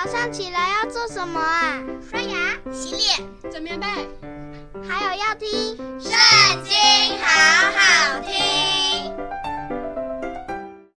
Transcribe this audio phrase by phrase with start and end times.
[0.00, 1.82] 早上起来要做什么啊？
[2.08, 2.36] 刷牙、
[2.70, 3.86] 洗脸、整棉被，
[4.88, 6.12] 还有要听《圣
[6.62, 6.72] 经》，
[7.20, 9.12] 好好听。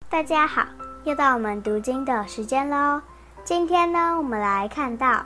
[0.07, 0.67] 大家好，
[1.03, 3.01] 又到我们读经的时间喽。
[3.43, 5.07] 今天呢，我们来看到《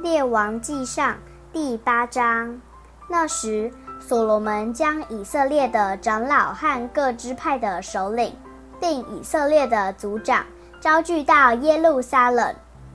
[0.00, 1.14] 列王记上》
[1.52, 2.60] 第八章。
[3.08, 3.70] 那时，
[4.00, 8.34] 所罗门将以色列的长老和各支派的首领，
[8.80, 10.44] 并以色列的族长，
[10.80, 12.52] 招聚到耶路撒冷，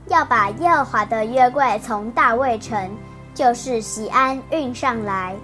[0.08, 2.90] 要把耶和华的约柜从大卫城，
[3.34, 5.36] 就是西安运上来。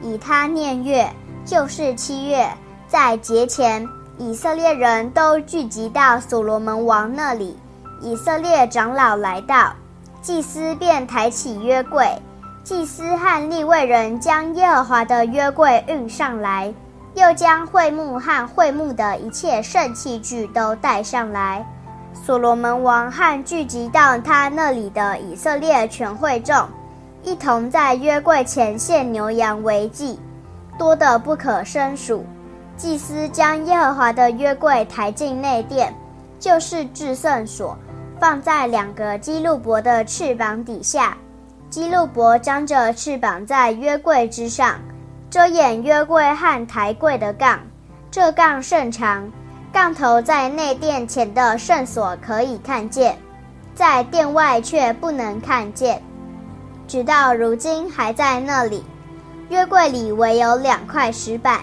[0.00, 1.08] 以他念月，
[1.44, 2.48] 就是七月，
[2.86, 3.88] 在节前，
[4.18, 7.56] 以色列人都聚集到所罗门王那里。
[8.00, 9.72] 以色列长老来到，
[10.20, 12.06] 祭司便抬起约柜。
[12.64, 16.72] 祭司和利未人将耶和华的约柜运上来，
[17.14, 21.66] 又将会幕和会幕的一切圣器具都带上来。
[22.12, 26.68] 所罗门王和聚集到他那里的以色列全会众，
[27.22, 30.18] 一同在约柜前献牛羊为祭，
[30.78, 32.24] 多得不可胜数。
[32.76, 35.94] 祭司将耶和华的约柜抬进内殿，
[36.38, 37.76] 就是至圣所，
[38.18, 41.16] 放在两个基路伯的翅膀底下。
[41.70, 44.78] 基路伯张着翅膀在约柜之上，
[45.30, 47.60] 遮掩约柜和抬柜的杠。
[48.10, 49.30] 这杠甚长，
[49.72, 53.18] 杠头在内殿前的圣所可以看见，
[53.74, 56.02] 在殿外却不能看见。
[56.86, 58.84] 直到如今还在那里。
[59.48, 61.60] 约柜里唯有两块石板，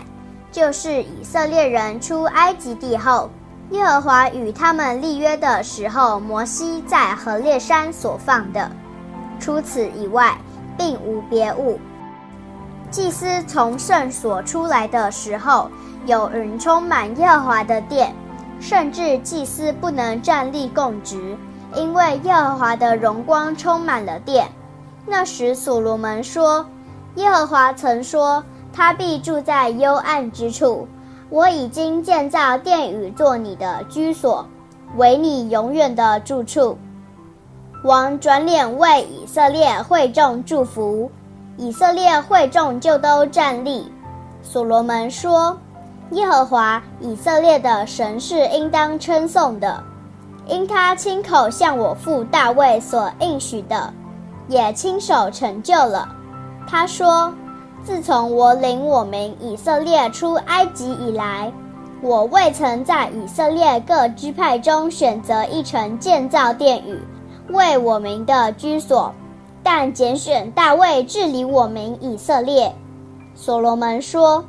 [0.52, 3.30] 就是以色列人出埃及地后，
[3.72, 8.70] 耶和华与他们立约的时候，摩西在何烈山所放的。
[9.40, 10.36] 除此以外，
[10.78, 11.80] 并无别物。
[12.92, 15.70] 祭司从圣所出来的时候，
[16.06, 18.14] 有云充满耶和华的殿，
[18.60, 21.38] 甚至祭司不能站立供职，
[21.76, 24.48] 因为耶和华的荣光充满了殿。
[25.06, 26.66] 那时所罗门说
[27.16, 30.88] ：“耶和华曾说，他必住在幽暗之处。
[31.30, 34.46] 我已经建造殿宇，做你的居所，
[34.98, 36.78] 为你永远的住处。”
[37.86, 41.10] 王转脸为以色列会众祝福，
[41.56, 43.92] 以色列会众就都站立。
[44.42, 45.58] 所罗门说
[46.12, 49.84] ：“耶和华以色列的神是应当称颂的，
[50.48, 53.94] 因他亲口向我父大卫所应许的，
[54.48, 56.10] 也亲手成就了。
[56.68, 57.34] 他说：
[57.84, 61.52] 自从我领我们以色列出埃及以来，
[62.02, 67.00] 我未曾在以色列各支派中选择一城建造殿宇。”
[67.52, 69.12] 为我们的居所，
[69.64, 72.72] 但拣选大卫治理我民以色列。
[73.34, 74.46] 所罗门说：“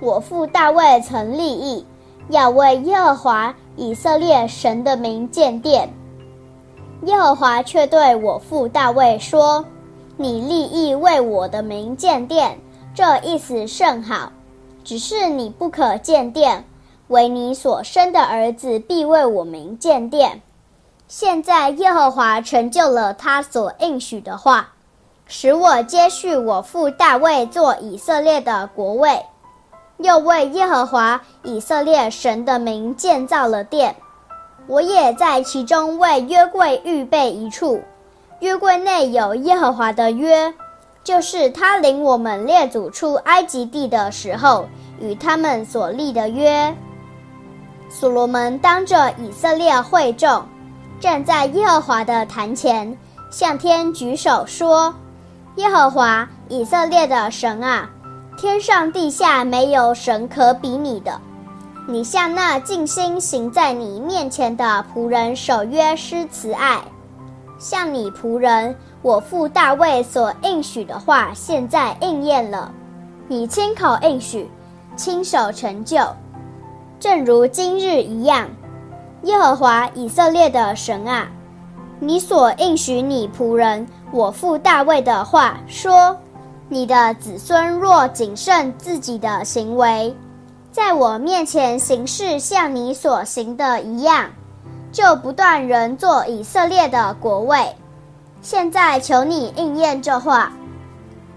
[0.00, 1.84] 我父大卫曾立意，
[2.28, 5.92] 要为耶和华以色列神的名建殿。
[7.02, 9.64] 耶和华却对我父大卫说
[10.16, 12.58] ：‘你立意为我的名建殿，
[12.94, 14.32] 这意思甚好，
[14.84, 16.64] 只是你不可建殿，
[17.08, 20.40] 唯你所生的儿子必为我名建殿。’”
[21.08, 24.68] 现在耶和华成就了他所应许的话，
[25.26, 29.24] 使我接续我父大卫做以色列的国位，
[29.98, 33.94] 又为耶和华以色列神的名建造了殿。
[34.66, 37.82] 我也在其中为约柜预备一处，
[38.40, 40.52] 约柜内有耶和华的约，
[41.02, 44.66] 就是他领我们列祖出埃及地的时候
[45.00, 46.74] 与他们所立的约。
[47.88, 50.42] 所罗门当着以色列会众。
[51.00, 52.98] 站在耶和华的坛前，
[53.30, 54.92] 向天举手说
[55.54, 57.88] ：“耶和华以色列的神啊，
[58.38, 61.20] 天上地下没有神可比拟的。
[61.88, 66.80] 你向那尽心行在你面前的仆人守约施慈爱，
[67.58, 72.70] 向你仆人我父大卫所应许的话，现在应验了。
[73.26, 74.48] 你亲口应许，
[74.94, 75.98] 亲手成就，
[77.00, 78.48] 正如今日一样。”
[79.24, 81.26] 耶和华以色列的神啊，
[81.98, 86.16] 你所应许你仆人我父大卫的话说：
[86.70, 90.14] 你的子孙若谨慎自己的行为，
[90.70, 94.30] 在我面前行事像你所行的一样，
[94.92, 97.74] 就不断人做以色列的国位。
[98.42, 100.52] 现在求你应验这话，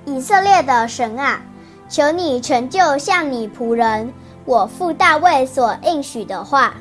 [0.05, 1.41] 以色列的神啊，
[1.87, 4.13] 求你成就像你仆人
[4.43, 6.73] 我父大卫所应许的话。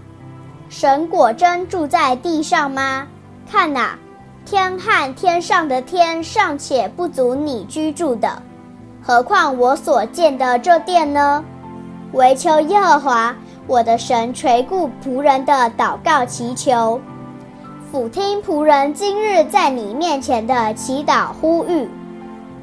[0.69, 3.07] 神果真住在地上吗？
[3.51, 3.99] 看哪，
[4.45, 8.43] 天和天上的天尚且不足你居住的，
[9.03, 11.45] 何况我所建的这殿呢？
[12.13, 13.37] 惟求耶和华
[13.69, 17.01] 我的神垂顾仆人的祷告祈求，
[17.93, 21.89] 俯听仆人今日在你面前的祈祷呼吁，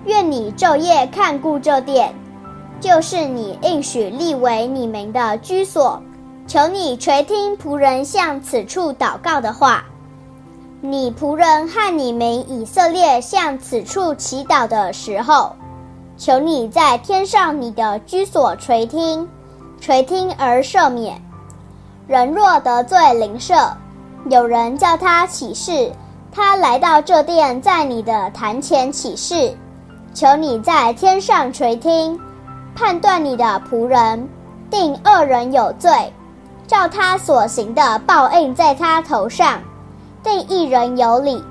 [0.03, 2.13] 愿你昼夜看顾这殿，
[2.81, 6.01] 就是你应许立为你们的居所。
[6.45, 9.85] 求你垂听仆人向此处祷告的话，
[10.79, 15.56] 你仆人和你民以色列向此处祈祷的时候，
[16.15, 19.27] 求你在天上你的居所垂听，
[19.81, 21.19] 垂听而赦免。
[22.07, 23.56] 人若得罪邻舍，
[24.29, 25.91] 有人叫他起誓，
[26.31, 29.57] 他来到这殿，在你的坛前起誓，
[30.13, 32.19] 求你在天上垂听，
[32.75, 34.29] 判断你的仆人，
[34.69, 36.13] 定恶人有罪，
[36.68, 39.59] 照他所行的报应在他头上；
[40.24, 41.44] 定一人有礼，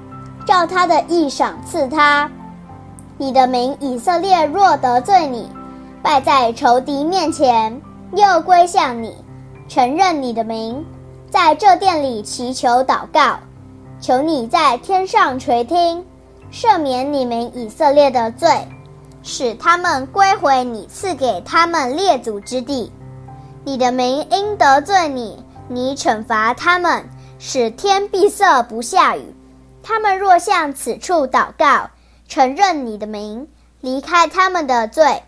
[0.47, 2.31] 照他的义赏赐他。
[3.19, 5.49] 你的名以色列若得罪你，
[6.03, 7.81] 败在仇敌面前，
[8.13, 9.17] 又归向你，
[9.69, 10.85] 承认你的名。
[11.31, 13.39] 在这殿里祈求祷告，
[14.01, 16.05] 求你在天上垂听，
[16.53, 18.49] 赦免你们以色列的罪，
[19.23, 22.93] 使他们归回你赐给他们列祖之地。
[23.65, 27.05] 你的名因得罪你，你惩罚他们，
[27.49, 29.33] 使天闭塞不下雨。
[29.81, 31.91] 他们若向此处祷告，
[32.27, 33.47] 承认你的名，
[33.81, 35.23] 离开他们的罪，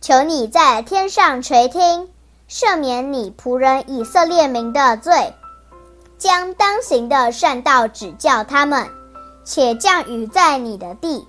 [0.00, 2.08] 求你在天上垂听。
[2.48, 5.34] 赦免你仆人以色列民的罪，
[6.18, 8.86] 将当行的善道指教他们，
[9.44, 11.26] 且降雨在你的地，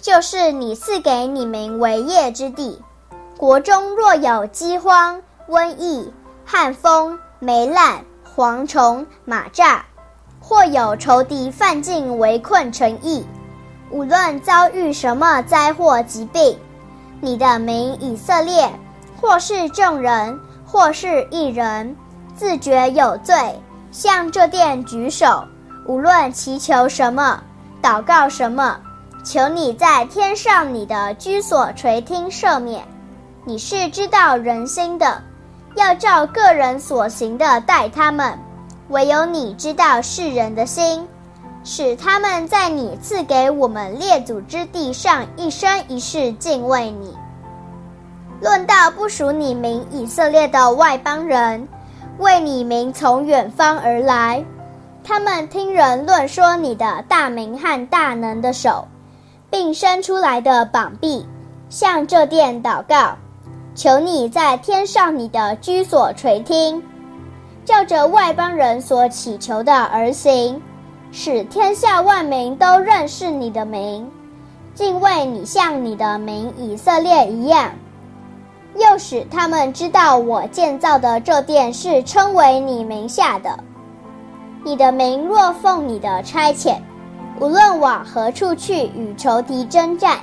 [0.00, 2.80] 就是你赐给你民为业之地。
[3.36, 6.12] 国中若有饥荒、瘟疫、
[6.44, 8.04] 旱风、霉烂、
[8.40, 9.80] 蝗虫、蚂蚱，
[10.40, 13.22] 或有仇敌犯境围困城邑，
[13.90, 16.56] 无论遭遇什么灾祸疾病，
[17.20, 18.72] 你的名以色列，
[19.20, 20.40] 或是众人。
[20.64, 21.96] 或是一人
[22.32, 23.60] 自觉有罪，
[23.90, 25.42] 向这殿举手，
[25.84, 27.42] 无论祈求什么，
[27.82, 28.78] 祷告什么，
[29.24, 32.86] 求你在天上你的居所垂听赦免。
[33.44, 35.20] 你是知道人心的，
[35.74, 38.38] 要照个人所行的待他们。
[38.88, 41.06] 唯有你知道世人的心，
[41.62, 47.14] 使他们在你赐给我们列祖之地上一生一世敬畏你。
[48.40, 51.68] 论到不属你名以色列的外邦人，
[52.18, 54.44] 为你名从远方而来，
[55.04, 58.88] 他们听人论说你的大名和大能的手，
[59.50, 61.24] 并伸出来的膀臂，
[61.68, 63.16] 向这殿祷告，
[63.80, 66.82] 求你在天上你的居所垂听，
[67.64, 70.60] 照着外邦人所祈求的而行，
[71.10, 74.06] 使天下万民都认识你的名，
[74.74, 77.72] 敬畏你，像你的名以色列一样。
[78.76, 83.58] 又使他们知道我建造的这殿是称为你名下的。
[84.62, 86.76] 你的名若奉你的差遣，
[87.40, 90.18] 无论往何处去与仇敌争战，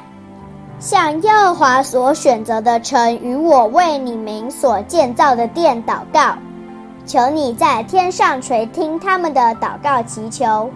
[0.79, 6.35] 向耶和华所选择的城与我为你名所建造的殿祷告，
[7.06, 10.69] 求你在天上垂听他们的祷告祈求，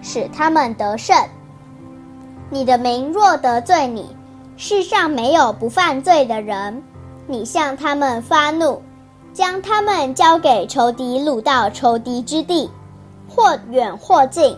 [0.00, 1.16] 使他们得胜。
[2.50, 4.14] 你的民若得罪你，
[4.56, 6.82] 世上没有不犯罪的人。
[7.26, 8.80] 你向他们发怒，
[9.34, 12.70] 将他们交给仇敌，掳到仇敌之地，
[13.28, 14.56] 或远或近。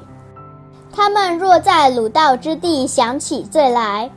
[0.92, 4.08] 他们若在掳到之地想起罪来，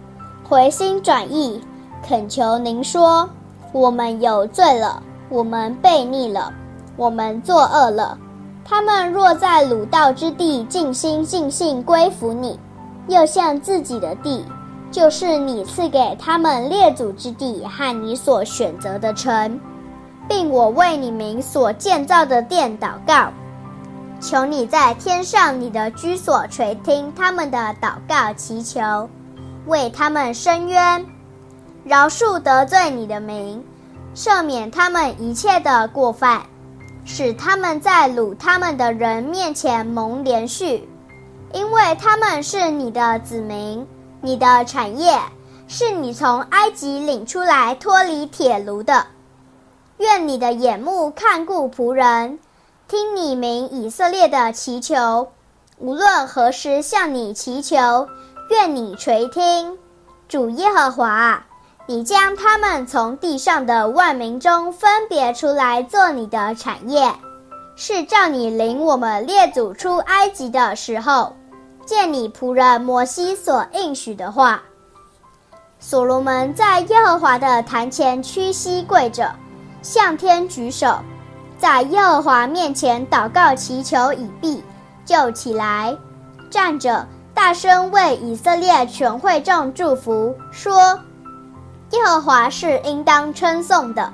[0.53, 1.60] 回心转意，
[2.07, 3.27] 恳求您说
[3.74, 6.53] ：“我们有罪了，我们悖逆了，
[6.95, 8.15] 我们作恶了。”
[8.63, 12.60] 他们若在掳到之地尽心尽性归服你，
[13.07, 14.45] 又向自己的地。
[14.91, 19.60] 就是你赐给他们列祖之地和你所选择的城，
[20.29, 23.29] 并我为你名所建造的殿祷告，
[24.22, 29.10] 求你在天上你的居所垂听他们的祷告祈求，
[29.65, 31.05] 为他们伸冤，
[31.84, 33.63] 饶恕得罪你的民，
[34.15, 36.41] 赦免他们一切的过犯，
[37.05, 40.82] 使他们在掳他们的人面前蒙怜恤，
[41.53, 43.86] 因为他们是你的子民。
[44.25, 45.20] 你的产业
[45.67, 49.05] 是你从埃及领出来脱离铁炉的。
[49.98, 52.39] 愿你的眼目看顾仆人，
[52.88, 55.27] 听你名以色列的祈求，
[55.77, 58.08] 无论何时向你祈求，
[58.50, 59.77] 愿你垂听。
[60.27, 61.43] 主耶和华，
[61.85, 67.13] 你将他们从地上的万民中分别出来做你的产业，
[67.75, 71.35] 是照你领我们列祖出埃及的时候。
[71.85, 74.63] 见你仆人摩西所应许的话，
[75.79, 79.29] 所罗门在耶和华的坛前屈膝跪着，
[79.81, 80.97] 向天举手，
[81.57, 84.63] 在耶和华面前祷告祈求已毕，
[85.03, 85.93] 就起来，
[86.50, 87.05] 站着，
[87.45, 90.97] 大声为以色列全会众祝福，说
[91.91, 94.13] ：“耶和华是应当称颂的，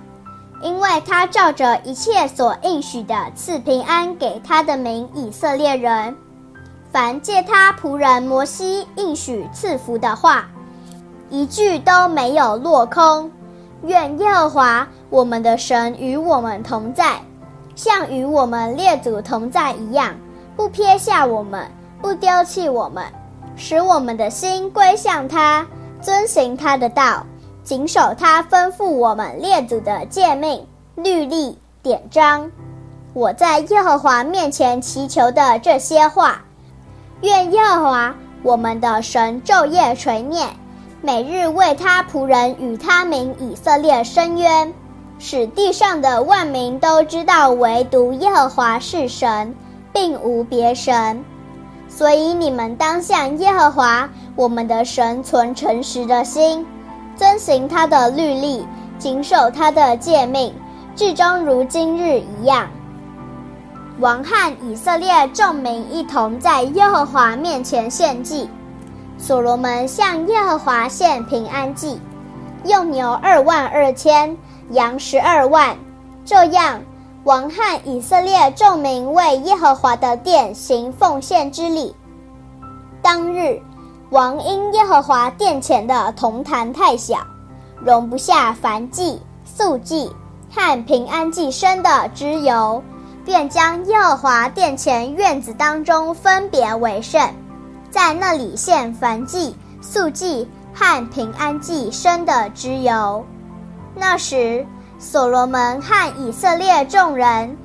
[0.63, 6.15] 因为他照着一切所应许的赐平安给他的民以色列人。
[6.91, 10.47] 凡借他仆人摩西应许赐福的话，
[11.29, 13.29] 一句都没有落空。
[13.83, 17.21] 愿耶和华我们的神与我们同在，
[17.75, 20.15] 像与我们列祖同在一样。”
[20.57, 21.71] 不撇下我们，
[22.01, 23.03] 不丢弃我们，
[23.59, 25.67] 使我们的心归向他，
[26.01, 27.25] 遵行他的道，
[27.61, 32.49] 谨守他吩咐我们列祖的诫命、律例、典章。
[33.13, 36.41] 我在耶和华面前祈求的这些话，
[37.21, 40.47] 愿耶和华我们的神昼夜垂念，
[41.01, 44.73] 每日为他仆人与他民以色列伸冤，
[45.19, 49.53] 使地上的万民都知道，唯独耶和华是神。
[49.91, 51.25] 并无别神，
[51.99, 56.65] 所以你们当向耶和华我们的神存诚实的心，
[57.17, 58.65] 遵行他的律例，
[58.97, 60.55] 谨守他的诫命，
[60.95, 62.69] 至终如今日一样。
[63.99, 68.49] 王汉以色列众民一同在耶和华面前献祭，
[69.17, 71.99] 所罗门向耶和华献平安祭，
[72.63, 74.37] 用牛二万二千，
[74.69, 75.75] 羊十二万，
[76.23, 76.79] 这样。
[77.29, 81.95] 王和以色列众民为耶和华的殿行奉献之礼。
[83.03, 83.61] 当日，
[84.09, 87.19] 王因耶和华殿前的铜坛太小，
[87.85, 90.11] 容不下燔祭、素祭
[90.49, 92.81] 和平安祭生的脂油，
[93.23, 97.21] 便将耶和华殿前院子当中分别为圣，
[97.91, 103.23] 在那里献燔祭、素祭和平安祭生的脂油。
[103.93, 104.65] 那时，
[104.99, 107.57] 所罗门和以色列众人，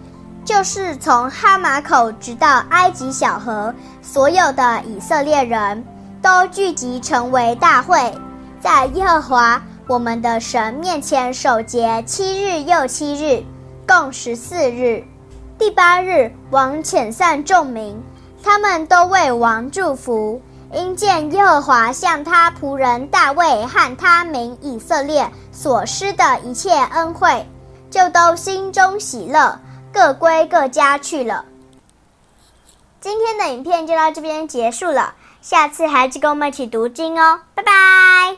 [0.45, 5.85] 就是从哈马口直到埃及小河，所有的以色列人
[6.23, 8.15] 都聚集成为大会，
[8.61, 13.43] 在耶和华我们的神面前守节七日又七日，
[13.87, 15.03] 共十四日。
[15.59, 18.01] 第八日，王遣散众民，
[18.43, 20.41] 他们都为王祝福。
[20.75, 27.47] 因见耶和华向他仆人大卫和他民以色列所施的一切恩惠，
[27.91, 29.59] 就都心中喜乐，
[29.93, 31.45] 各归各家去了。
[33.01, 38.37] 今天的影片就到这边结束了，下次还是跟我们一起读经哦，拜拜。